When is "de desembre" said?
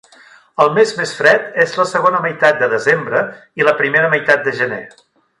2.63-3.21